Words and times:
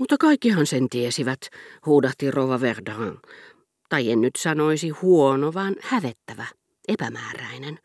Mutta 0.00 0.16
kaikkihan 0.18 0.66
sen 0.66 0.88
tiesivät, 0.88 1.40
huudahti 1.86 2.30
Rova 2.30 2.60
Verdun. 2.60 3.20
Tai 3.88 4.10
en 4.10 4.20
nyt 4.20 4.36
sanoisi 4.38 4.88
huono, 4.88 5.54
vaan 5.54 5.76
hävettävä, 5.80 6.46
epämääräinen. 6.88 7.78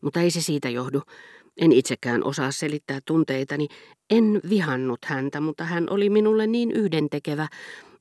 Mutta 0.00 0.20
ei 0.20 0.30
se 0.30 0.42
siitä 0.42 0.68
johdu. 0.68 1.02
En 1.56 1.72
itsekään 1.72 2.24
osaa 2.24 2.50
selittää 2.50 2.98
tunteitani. 3.04 3.68
En 4.10 4.40
vihannut 4.50 4.98
häntä, 5.04 5.40
mutta 5.40 5.64
hän 5.64 5.86
oli 5.90 6.10
minulle 6.10 6.46
niin 6.46 6.70
yhdentekevä, 6.72 7.48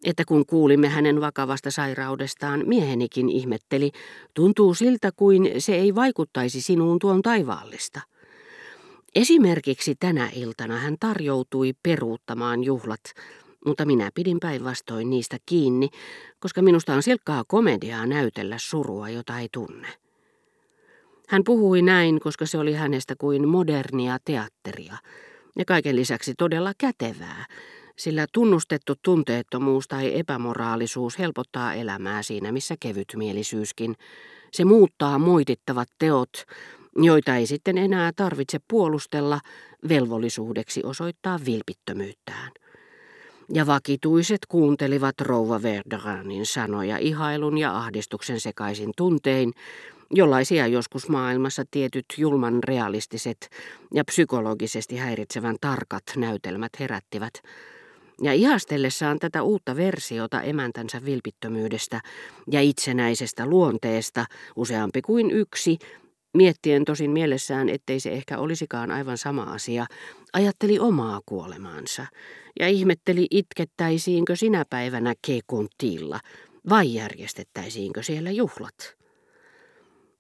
että 0.06 0.24
kun 0.28 0.46
kuulimme 0.46 0.88
hänen 0.88 1.22
vakavasta 1.22 1.72
sairaudestaan, 1.72 2.64
miehenikin 2.66 3.30
ihmetteli, 3.30 3.92
tuntuu 4.34 4.74
siltä 4.74 5.12
kuin 5.16 5.52
se 5.58 5.76
ei 5.76 5.96
vaikuttaisi 5.96 6.62
sinuun 6.62 7.00
tuon 7.00 7.22
taivaallista. 7.22 8.02
Esimerkiksi 9.16 9.96
tänä 10.00 10.30
iltana 10.36 10.78
hän 10.78 10.96
tarjoutui 11.00 11.74
peruuttamaan 11.84 12.64
juhlat, 12.64 13.02
mutta 13.66 13.86
minä 13.86 14.10
pidin 14.16 14.40
päinvastoin 14.40 15.10
niistä 15.10 15.38
kiinni, 15.46 15.90
koska 16.40 16.62
minusta 16.62 16.94
on 16.94 17.04
silkkaa 17.04 17.44
komediaa 17.48 18.06
näytellä 18.06 18.56
surua, 18.60 19.10
jota 19.10 19.40
ei 19.40 19.48
tunne. 19.52 19.88
Hän 21.28 21.44
puhui 21.44 21.82
näin, 21.82 22.20
koska 22.20 22.46
se 22.46 22.58
oli 22.58 22.74
hänestä 22.74 23.16
kuin 23.16 23.48
modernia 23.48 24.18
teatteria, 24.26 24.98
ja 25.58 25.66
kaiken 25.66 25.96
lisäksi 25.96 26.34
todella 26.38 26.72
kätevää, 26.78 27.46
sillä 27.98 28.26
tunnustettu 28.34 28.94
tunteettomuus 29.04 29.88
tai 29.88 30.20
epämoraalisuus 30.20 31.20
helpottaa 31.20 31.74
elämää 31.74 32.24
siinä, 32.24 32.52
missä 32.52 32.76
kevytmielisyyskin. 32.80 33.96
Se 34.52 34.66
muuttaa 34.66 35.20
moitittavat 35.20 35.88
teot, 36.00 36.44
joita 36.96 37.36
ei 37.36 37.48
sitten 37.48 37.78
enää 37.78 38.12
tarvitse 38.16 38.60
puolustella 38.68 39.40
velvollisuudeksi 39.90 40.82
osoittaa 40.84 41.40
vilpittömyyttään. 41.46 42.52
Ja 43.54 43.66
vakituiset 43.66 44.40
kuuntelivat 44.48 45.22
rouva 45.22 45.62
Verderanin 45.62 46.46
sanoja 46.46 46.98
ihailun 46.98 47.58
ja 47.58 47.78
ahdistuksen 47.78 48.40
sekaisin 48.40 48.92
tuntein, 48.98 49.54
jollaisia 50.12 50.68
joskus 50.68 51.10
maailmassa 51.10 51.64
tietyt 51.72 52.06
julman 52.18 52.64
realistiset 52.64 53.50
ja 53.94 54.06
psykologisesti 54.06 54.98
häiritsevän 54.98 55.56
tarkat 55.62 56.04
näytelmät 56.18 56.72
herättivät– 56.80 57.34
ja 58.22 58.34
ihastellessaan 58.34 59.20
tätä 59.20 59.44
uutta 59.44 59.76
versiota 59.76 60.42
emäntänsä 60.42 61.06
vilpittömyydestä 61.06 62.02
ja 62.52 62.62
itsenäisestä 62.62 63.46
luonteesta 63.46 64.26
useampi 64.56 65.02
kuin 65.02 65.32
yksi, 65.32 65.78
miettien 66.36 66.86
tosin 66.86 67.12
mielessään, 67.12 67.70
ettei 67.70 68.00
se 68.00 68.12
ehkä 68.12 68.38
olisikaan 68.38 68.92
aivan 68.92 69.18
sama 69.18 69.44
asia, 69.44 69.86
ajatteli 70.34 70.80
omaa 70.80 71.22
kuolemaansa 71.26 72.06
ja 72.60 72.68
ihmetteli 72.68 73.28
itkettäisiinkö 73.32 74.36
sinä 74.36 74.66
päivänä 74.70 75.14
Kekuntilla 75.28 76.20
vai 76.70 76.94
järjestettäisiinkö 76.94 78.04
siellä 78.04 78.32
juhlat. 78.32 78.96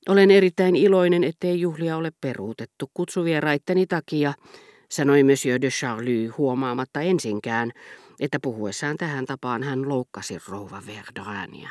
Olen 0.09 0.31
erittäin 0.31 0.75
iloinen, 0.75 1.23
ettei 1.23 1.61
juhlia 1.61 1.97
ole 1.97 2.11
peruutettu 2.21 2.91
kutsuvieraitteni 2.93 3.87
takia, 3.87 4.33
sanoi 4.91 5.23
Monsieur 5.23 5.61
de 5.61 5.69
Charlie 5.69 6.27
huomaamatta 6.27 7.01
ensinkään, 7.01 7.71
että 8.19 8.39
puhuessaan 8.41 8.97
tähän 8.97 9.25
tapaan 9.25 9.63
hän 9.63 9.89
loukkasi 9.89 10.37
rouva 10.49 10.81
Verdania. 10.87 11.69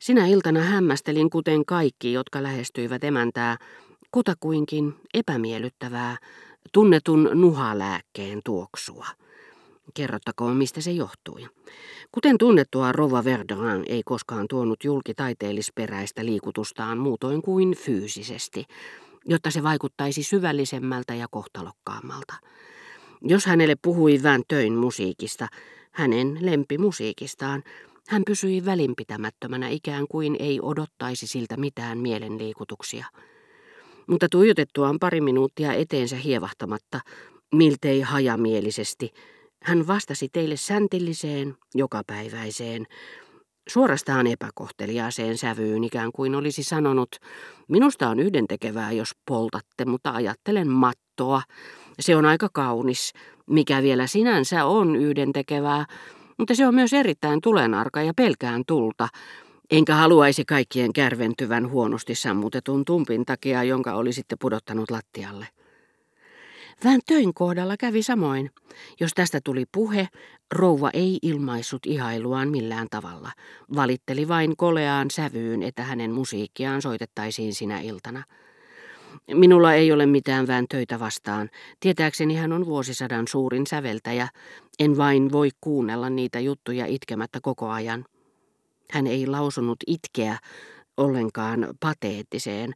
Sinä 0.00 0.26
iltana 0.26 0.60
hämmästelin, 0.60 1.30
kuten 1.30 1.64
kaikki, 1.64 2.12
jotka 2.12 2.42
lähestyivät 2.42 3.04
emäntää, 3.04 3.56
kutakuinkin 4.12 4.94
epämiellyttävää, 5.14 6.16
tunnetun 6.72 7.30
nuhalääkkeen 7.34 8.40
tuoksua. 8.44 9.06
Kerrottakoon, 9.94 10.56
mistä 10.56 10.80
se 10.80 10.90
johtui. 10.90 11.46
Kuten 12.12 12.38
tunnettua, 12.38 12.92
Rova 12.92 13.24
Verdun 13.24 13.84
ei 13.86 14.02
koskaan 14.04 14.46
tuonut 14.48 14.84
julki 14.84 15.14
taiteellisperäistä 15.14 16.24
liikutustaan 16.24 16.98
muutoin 16.98 17.42
kuin 17.42 17.76
fyysisesti– 17.76 18.64
jotta 19.24 19.50
se 19.50 19.62
vaikuttaisi 19.62 20.22
syvällisemmältä 20.22 21.14
ja 21.14 21.26
kohtalokkaammalta. 21.30 22.34
Jos 23.22 23.46
hänelle 23.46 23.76
puhui 23.82 24.20
vähän 24.22 24.42
töin 24.48 24.72
musiikista, 24.72 25.48
hänen 25.90 26.38
lempimusiikistaan, 26.40 27.62
hän 28.10 28.22
pysyi 28.26 28.64
välinpitämättömänä 28.64 29.68
ikään 29.68 30.06
kuin 30.08 30.36
ei 30.38 30.60
odottaisi 30.62 31.26
siltä 31.26 31.56
mitään 31.56 31.98
mielenliikutuksia. 31.98 33.06
Mutta 34.06 34.26
tuijotettuaan 34.30 34.98
pari 34.98 35.20
minuuttia 35.20 35.72
eteensä 35.72 36.16
hievahtamatta, 36.16 37.00
miltei 37.54 38.00
hajamielisesti, 38.00 39.10
hän 39.64 39.86
vastasi 39.86 40.28
teille 40.32 40.56
säntilliseen, 40.56 41.54
jokapäiväiseen, 41.74 42.86
suorastaan 43.68 44.26
epäkohteliaaseen 44.26 45.38
sävyyn 45.38 45.84
ikään 45.84 46.12
kuin 46.12 46.34
olisi 46.34 46.62
sanonut, 46.62 47.16
minusta 47.68 48.08
on 48.08 48.20
yhdentekevää, 48.20 48.92
jos 48.92 49.10
poltatte, 49.28 49.84
mutta 49.84 50.10
ajattelen 50.10 50.68
mattoa. 50.68 51.42
Se 52.00 52.16
on 52.16 52.26
aika 52.26 52.48
kaunis, 52.52 53.12
mikä 53.46 53.82
vielä 53.82 54.06
sinänsä 54.06 54.64
on 54.64 54.96
yhdentekevää, 54.96 55.86
mutta 56.40 56.54
se 56.54 56.66
on 56.66 56.74
myös 56.74 56.92
erittäin 56.92 57.40
tulenarka 57.40 58.02
ja 58.02 58.14
pelkään 58.16 58.62
tulta. 58.66 59.08
Enkä 59.70 59.94
haluaisi 59.94 60.44
kaikkien 60.44 60.92
kärventyvän 60.92 61.70
huonosti 61.70 62.14
sammutetun 62.14 62.84
tumpin 62.84 63.24
takia, 63.24 63.64
jonka 63.64 63.94
olisitte 63.94 64.36
pudottanut 64.40 64.90
lattialle. 64.90 65.46
Vähän 66.84 67.00
töin 67.06 67.34
kohdalla 67.34 67.76
kävi 67.76 68.02
samoin. 68.02 68.50
Jos 69.00 69.10
tästä 69.14 69.40
tuli 69.44 69.64
puhe, 69.72 70.08
rouva 70.52 70.90
ei 70.92 71.18
ilmaissut 71.22 71.86
ihailuaan 71.86 72.48
millään 72.48 72.86
tavalla. 72.90 73.30
Valitteli 73.74 74.28
vain 74.28 74.56
koleaan 74.56 75.10
sävyyn, 75.10 75.62
että 75.62 75.82
hänen 75.82 76.10
musiikkiaan 76.12 76.82
soitettaisiin 76.82 77.54
sinä 77.54 77.80
iltana. 77.80 78.22
Minulla 79.34 79.74
ei 79.74 79.92
ole 79.92 80.06
mitään 80.06 80.46
vähän 80.46 80.66
töitä 80.68 81.00
vastaan. 81.00 81.50
Tietääkseni 81.80 82.34
hän 82.34 82.52
on 82.52 82.66
vuosisadan 82.66 83.28
suurin 83.28 83.66
säveltäjä. 83.66 84.28
En 84.78 84.96
vain 84.96 85.32
voi 85.32 85.48
kuunnella 85.60 86.10
niitä 86.10 86.40
juttuja 86.40 86.86
itkemättä 86.86 87.38
koko 87.42 87.68
ajan. 87.68 88.04
Hän 88.90 89.06
ei 89.06 89.26
lausunut 89.26 89.78
itkeä 89.86 90.38
ollenkaan 90.96 91.68
pateettiseen, 91.80 92.72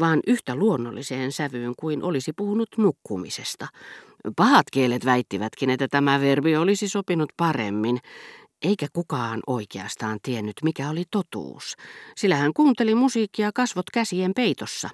vaan 0.00 0.20
yhtä 0.26 0.54
luonnolliseen 0.56 1.32
sävyyn 1.32 1.74
kuin 1.78 2.02
olisi 2.02 2.32
puhunut 2.32 2.68
nukkumisesta. 2.78 3.66
Pahat 4.36 4.66
kielet 4.72 5.04
väittivätkin, 5.04 5.70
että 5.70 5.88
tämä 5.88 6.20
verbi 6.20 6.56
olisi 6.56 6.88
sopinut 6.88 7.32
paremmin, 7.36 7.98
eikä 8.62 8.86
kukaan 8.92 9.40
oikeastaan 9.46 10.18
tiennyt, 10.22 10.56
mikä 10.62 10.90
oli 10.90 11.04
totuus, 11.10 11.74
sillä 12.16 12.36
hän 12.36 12.54
kuunteli 12.54 12.94
musiikkia 12.94 13.50
kasvot 13.54 13.90
käsien 13.90 14.34
peitossa, 14.34 14.90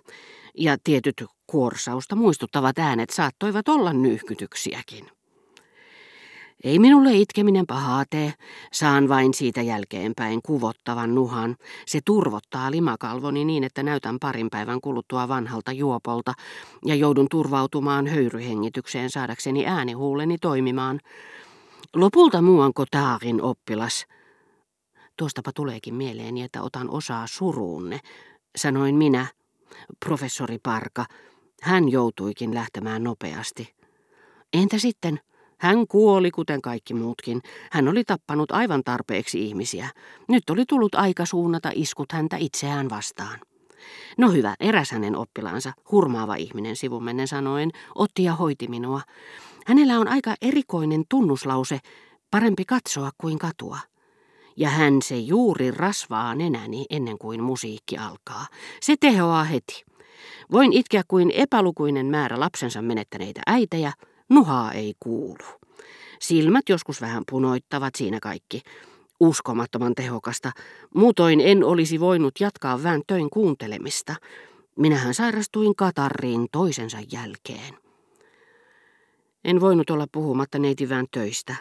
ja 0.58 0.76
tietyt 0.84 1.24
kuorsausta 1.46 2.16
muistuttavat 2.16 2.78
äänet 2.78 3.10
saattoivat 3.10 3.68
olla 3.68 3.92
nyyhkytyksiäkin. 3.92 5.06
Ei 6.64 6.78
minulle 6.78 7.14
itkeminen 7.14 7.66
pahaa 7.66 8.04
tee, 8.10 8.32
saan 8.72 9.08
vain 9.08 9.34
siitä 9.34 9.62
jälkeenpäin 9.62 10.40
kuvottavan 10.42 11.14
nuhan. 11.14 11.56
Se 11.86 12.00
turvottaa 12.04 12.70
limakalvoni 12.70 13.44
niin, 13.44 13.64
että 13.64 13.82
näytän 13.82 14.18
parin 14.20 14.50
päivän 14.50 14.80
kuluttua 14.80 15.28
vanhalta 15.28 15.72
juopolta 15.72 16.32
ja 16.86 16.94
joudun 16.94 17.26
turvautumaan 17.30 18.06
höyryhengitykseen 18.06 19.10
saadakseni 19.10 19.66
äänihuuleni 19.66 20.38
toimimaan. 20.38 21.00
Lopulta 21.94 22.42
muuan 22.42 22.74
Kotaarin 22.74 23.42
oppilas. 23.42 24.06
Tuostapa 25.16 25.50
tuleekin 25.54 25.94
mieleeni, 25.94 26.42
että 26.42 26.62
otan 26.62 26.90
osaa 26.90 27.26
suruunne, 27.26 28.00
sanoin 28.56 28.94
minä, 28.94 29.26
professori 30.04 30.58
Parka. 30.58 31.04
Hän 31.62 31.88
joutuikin 31.88 32.54
lähtemään 32.54 33.04
nopeasti. 33.04 33.74
Entä 34.52 34.78
sitten? 34.78 35.20
Hän 35.58 35.86
kuoli 35.86 36.30
kuten 36.30 36.62
kaikki 36.62 36.94
muutkin. 36.94 37.40
Hän 37.70 37.88
oli 37.88 38.04
tappanut 38.04 38.50
aivan 38.50 38.82
tarpeeksi 38.84 39.44
ihmisiä. 39.44 39.88
Nyt 40.28 40.50
oli 40.50 40.64
tullut 40.68 40.94
aika 40.94 41.26
suunnata 41.26 41.70
iskut 41.74 42.12
häntä 42.12 42.36
itseään 42.36 42.90
vastaan. 42.90 43.38
No 44.18 44.30
hyvä, 44.30 44.54
eräs 44.60 44.90
hänen 44.90 45.16
oppilaansa, 45.16 45.72
hurmaava 45.90 46.34
ihminen 46.34 46.76
sivumennen 46.76 47.28
sanoen, 47.28 47.70
otti 47.94 48.24
ja 48.24 48.34
hoiti 48.34 48.68
minua. 48.68 49.00
Hänellä 49.66 49.98
on 49.98 50.08
aika 50.08 50.34
erikoinen 50.42 51.04
tunnuslause, 51.08 51.78
parempi 52.30 52.64
katsoa 52.64 53.10
kuin 53.18 53.38
katua. 53.38 53.78
Ja 54.56 54.68
hän 54.68 55.02
se 55.02 55.18
juuri 55.18 55.70
rasvaa 55.70 56.34
nenäni 56.34 56.84
ennen 56.90 57.18
kuin 57.18 57.42
musiikki 57.42 57.98
alkaa. 57.98 58.46
Se 58.80 58.94
tehoaa 59.00 59.44
heti. 59.44 59.84
Voin 60.52 60.72
itkeä 60.72 61.02
kuin 61.08 61.30
epälukuinen 61.30 62.06
määrä 62.06 62.40
lapsensa 62.40 62.82
menettäneitä 62.82 63.40
äitejä, 63.46 63.92
Nuhaa 64.32 64.72
ei 64.72 64.94
kuulu. 65.00 65.44
Silmät 66.20 66.68
joskus 66.68 67.00
vähän 67.00 67.22
punoittavat 67.30 67.94
siinä 67.94 68.18
kaikki. 68.22 68.62
Uskomattoman 69.22 69.94
tehokasta. 69.94 70.52
Muutoin 70.94 71.40
en 71.40 71.64
olisi 71.64 72.00
voinut 72.00 72.34
jatkaa 72.40 72.82
vähän 72.82 73.02
töin 73.06 73.30
kuuntelemista. 73.30 74.14
Minähän 74.78 75.14
sairastuin 75.14 75.76
katarriin 75.76 76.46
toisensa 76.52 76.98
jälkeen. 77.12 77.74
En 79.44 79.60
voinut 79.60 79.90
olla 79.90 80.06
puhumatta 80.12 80.58
neitivään 80.58 81.06
töistä. 81.10 81.56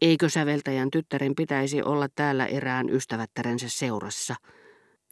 Eikö 0.00 0.28
säveltäjän 0.28 0.90
tyttären 0.90 1.34
pitäisi 1.34 1.82
olla 1.82 2.08
täällä 2.14 2.46
erään 2.46 2.90
ystävättärensä 2.90 3.68
seurassa? 3.68 4.34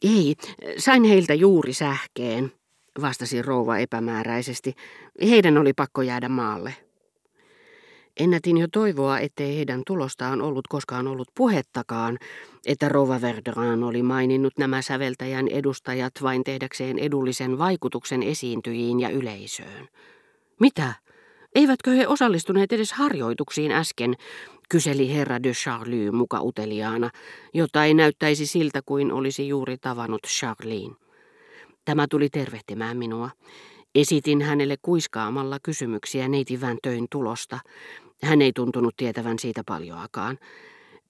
Ei, 0.03 0.35
sain 0.79 1.05
heiltä 1.05 1.35
juuri 1.35 1.73
sähkeen, 1.73 2.53
vastasi 3.01 3.43
rouva 3.43 3.79
epämääräisesti. 3.79 4.75
Heidän 5.23 5.59
oli 5.59 5.73
pakko 5.73 6.03
jäädä 6.03 6.29
maalle. 6.29 6.86
Ennätin 8.17 8.59
jo 8.59 8.67
toivoa, 8.73 9.19
ettei 9.19 9.57
heidän 9.57 9.83
tulostaan 9.87 10.43
ollut 10.43 10.69
koskaan 10.69 11.07
ollut 11.07 11.29
puhettakaan, 11.35 12.19
että 12.67 12.89
Rova 12.89 13.21
Verderan 13.21 13.85
oli 13.85 14.03
maininnut 14.03 14.59
nämä 14.59 14.83
säveltäjän 14.83 15.49
edustajat 15.49 16.13
vain 16.23 16.45
tehdäkseen 16.45 16.99
edullisen 16.99 17.59
vaikutuksen 17.59 18.23
esiintyjiin 18.23 19.01
ja 19.01 19.09
yleisöön. 19.11 19.89
Mitä? 20.61 20.93
Eivätkö 21.55 21.91
he 21.91 22.07
osallistuneet 22.07 22.73
edes 22.73 22.93
harjoituksiin 22.93 23.73
äsken, 23.73 24.15
kyseli 24.69 25.15
herra 25.15 25.43
de 25.43 25.53
Charlie 25.53 26.11
muka 26.11 26.41
uteliaana, 26.43 27.11
jota 27.55 27.85
ei 27.85 27.95
näyttäisi 27.95 28.47
siltä 28.47 28.81
kuin 28.87 29.13
olisi 29.13 29.49
juuri 29.49 29.79
tavannut 29.79 30.23
Charlene. 30.27 30.95
Tämä 31.85 32.07
tuli 32.11 32.29
tervehtimään 32.29 32.97
minua. 32.97 33.31
Esitin 33.95 34.43
hänelle 34.43 34.77
kuiskaamalla 34.83 35.59
kysymyksiä 35.63 36.29
neitivän 36.29 36.79
töin 36.83 37.07
tulosta. 37.11 37.59
Hän 38.23 38.43
ei 38.43 38.53
tuntunut 38.53 38.97
tietävän 38.97 39.39
siitä 39.39 39.63
paljoakaan. 39.67 40.39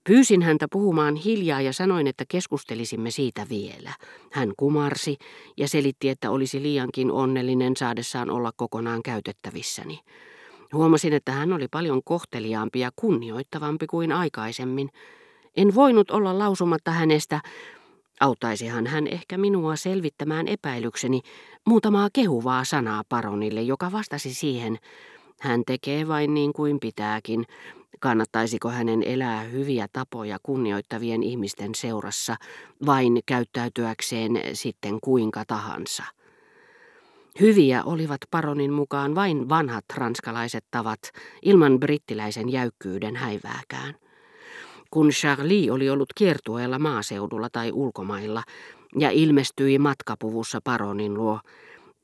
Pyysin 0.05 0.43
häntä 0.43 0.67
puhumaan 0.73 1.17
hiljaa 1.17 1.61
ja 1.61 1.73
sanoin, 1.73 2.06
että 2.06 2.25
keskustelisimme 2.29 3.11
siitä 3.11 3.47
vielä. 3.50 3.93
Hän 4.32 4.53
kumarsi 4.56 5.17
ja 5.56 5.69
selitti, 5.69 6.08
että 6.08 6.31
olisi 6.31 6.62
liiankin 6.62 7.12
onnellinen 7.12 7.76
saadessaan 7.76 8.31
olla 8.31 8.53
kokonaan 8.56 9.03
käytettävissäni. 9.03 10.00
Huomasin, 10.73 11.12
että 11.12 11.32
hän 11.32 11.53
oli 11.53 11.69
paljon 11.69 12.00
kohteliaampi 12.05 12.81
ja 12.81 12.91
kunnioittavampi 12.97 13.87
kuin 13.87 14.12
aikaisemmin. 14.12 14.88
En 15.56 15.75
voinut 15.75 16.11
olla 16.11 16.38
lausumatta 16.38 16.91
hänestä, 16.91 17.41
auttaisihan 18.20 18.87
hän 18.87 19.06
ehkä 19.06 19.38
minua 19.38 19.76
selvittämään 19.76 20.49
epäilykseni, 20.49 21.20
muutamaa 21.67 22.09
kehuvaa 22.12 22.64
sanaa 22.64 23.02
paronille, 23.09 23.62
joka 23.62 23.93
vastasi 23.93 24.35
siihen, 24.35 24.79
hän 25.41 25.62
tekee 25.67 26.09
vain 26.09 26.35
niin 26.35 26.53
kuin 26.53 26.81
pitääkin, 26.81 27.44
kannattaisiko 28.00 28.69
hänen 28.69 29.03
elää 29.03 29.43
hyviä 29.43 29.87
tapoja 29.93 30.38
kunnioittavien 30.43 31.23
ihmisten 31.23 31.75
seurassa, 31.75 32.37
vain 32.87 33.21
käyttäytyäkseen 33.27 34.41
sitten 34.53 34.99
kuinka 35.00 35.44
tahansa. 35.47 36.05
Hyviä 37.41 37.85
olivat 37.85 38.21
paronin 38.31 38.73
mukaan 38.73 39.15
vain 39.15 39.49
vanhat 39.49 39.85
ranskalaiset 39.94 40.65
tavat, 40.71 41.00
ilman 41.43 41.81
brittiläisen 41.81 42.53
jäykkyyden 42.53 43.17
häivääkään. 43.17 43.94
Kun 44.91 45.09
Charlie 45.09 45.71
oli 45.71 45.91
ollut 45.91 46.12
kiertueella 46.15 46.79
maaseudulla 46.79 47.49
tai 47.53 47.73
ulkomailla 47.73 48.43
ja 48.99 49.11
ilmestyi 49.11 49.79
matkapuvussa 49.79 50.61
paronin 50.65 51.15
luo, 51.15 51.41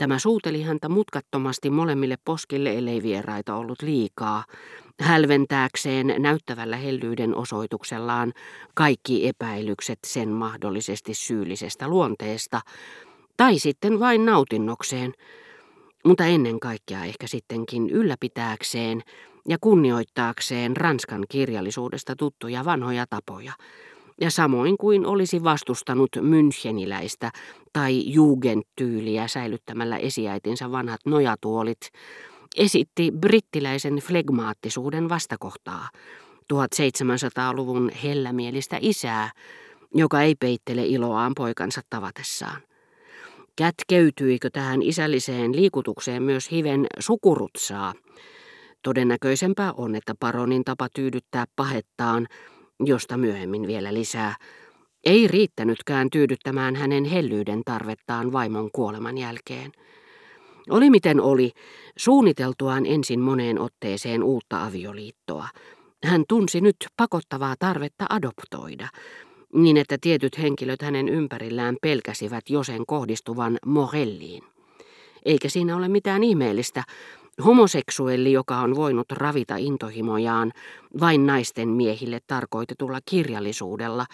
Tämä 0.02 0.18
suuteli 0.18 0.62
häntä 0.62 0.88
mutkattomasti 0.88 1.70
molemmille 1.70 2.16
poskille, 2.24 2.78
ellei 2.78 3.02
vieraita 3.02 3.54
ollut 3.54 3.82
liikaa, 3.82 4.44
hälventääkseen 5.00 6.14
näyttävällä 6.18 6.76
hellyyden 6.76 7.34
osoituksellaan 7.34 8.32
kaikki 8.74 9.28
epäilykset 9.28 9.98
sen 10.06 10.28
mahdollisesti 10.28 11.14
syyllisestä 11.14 11.88
luonteesta, 11.88 12.60
tai 13.36 13.58
sitten 13.58 14.00
vain 14.00 14.26
nautinnokseen, 14.26 15.12
mutta 16.04 16.24
ennen 16.24 16.60
kaikkea 16.60 17.04
ehkä 17.04 17.26
sittenkin 17.26 17.90
ylläpitääkseen 17.90 19.02
ja 19.48 19.56
kunnioittaakseen 19.60 20.76
Ranskan 20.76 21.24
kirjallisuudesta 21.28 22.16
tuttuja 22.16 22.64
vanhoja 22.64 23.06
tapoja, 23.10 23.52
ja 24.22 24.30
samoin 24.30 24.78
kuin 24.78 25.06
olisi 25.06 25.44
vastustanut 25.44 26.10
müncheniläistä 26.16 27.30
tai 27.72 28.12
jugendtyyliä 28.12 29.28
säilyttämällä 29.28 29.96
esiäitinsä 29.96 30.72
vanhat 30.72 31.00
nojatuolit, 31.06 31.80
esitti 32.56 33.12
brittiläisen 33.20 33.96
flegmaattisuuden 33.96 35.08
vastakohtaa, 35.08 35.88
1700-luvun 36.52 37.90
hellämielistä 38.02 38.78
isää, 38.80 39.30
joka 39.94 40.22
ei 40.22 40.34
peittele 40.40 40.86
iloaan 40.86 41.32
poikansa 41.36 41.80
tavatessaan. 41.90 42.62
Kätkeytyikö 43.56 44.50
tähän 44.50 44.82
isälliseen 44.82 45.56
liikutukseen 45.56 46.22
myös 46.22 46.50
hiven 46.50 46.86
sukurutsaa? 46.98 47.94
Todennäköisempää 48.82 49.72
on, 49.72 49.94
että 49.94 50.14
paronin 50.20 50.64
tapa 50.64 50.88
tyydyttää 50.94 51.44
pahettaan, 51.56 52.26
josta 52.86 53.16
myöhemmin 53.16 53.66
vielä 53.66 53.94
lisää, 53.94 54.34
ei 55.04 55.28
riittänytkään 55.28 56.10
tyydyttämään 56.10 56.76
hänen 56.76 57.04
hellyyden 57.04 57.62
tarvettaan 57.64 58.32
vaimon 58.32 58.70
kuoleman 58.72 59.18
jälkeen. 59.18 59.72
Oli 60.70 60.90
miten 60.90 61.20
oli, 61.20 61.50
suunniteltuaan 61.96 62.86
ensin 62.86 63.20
moneen 63.20 63.58
otteeseen 63.58 64.22
uutta 64.22 64.64
avioliittoa. 64.64 65.48
Hän 66.04 66.24
tunsi 66.28 66.60
nyt 66.60 66.76
pakottavaa 66.96 67.54
tarvetta 67.58 68.06
adoptoida, 68.10 68.88
niin 69.54 69.76
että 69.76 69.96
tietyt 70.00 70.38
henkilöt 70.38 70.82
hänen 70.82 71.08
ympärillään 71.08 71.76
pelkäsivät 71.82 72.50
jo 72.50 72.64
sen 72.64 72.86
kohdistuvan 72.86 73.58
Morelliin. 73.66 74.42
Eikä 75.24 75.48
siinä 75.48 75.76
ole 75.76 75.88
mitään 75.88 76.24
ihmeellistä, 76.24 76.82
Homoseksuelli, 77.44 78.32
joka 78.32 78.58
on 78.58 78.76
voinut 78.76 79.12
ravita 79.12 79.56
intohimojaan 79.56 80.52
vain 81.00 81.26
naisten 81.26 81.68
miehille 81.68 82.20
tarkoitetulla 82.26 82.98
kirjallisuudella 83.04 84.06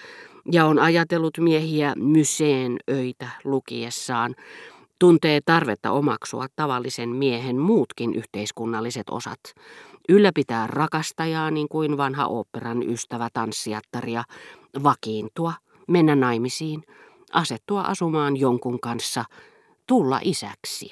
ja 0.53 0.67
on 0.67 0.79
ajatellut 0.79 1.39
miehiä 1.39 1.95
myseen 1.97 2.77
öitä 2.91 3.29
lukiessaan, 3.45 4.35
tuntee 4.99 5.41
tarvetta 5.45 5.91
omaksua 5.91 6.47
tavallisen 6.57 7.09
miehen 7.09 7.59
muutkin 7.59 8.15
yhteiskunnalliset 8.15 9.11
osat, 9.11 9.41
ylläpitää 10.09 10.67
rakastajaa 10.67 11.51
niin 11.51 11.69
kuin 11.69 11.97
vanha 11.97 12.27
oopperan 12.27 12.83
ystävä 12.83 13.29
tanssiattaria, 13.33 14.25
vakiintua, 14.83 15.53
mennä 15.89 16.17
naimisiin, 16.17 16.83
asettua 17.33 17.81
asumaan 17.81 18.37
jonkun 18.37 18.81
kanssa, 18.81 19.25
tulla 19.87 20.21
isäksi. 20.23 20.91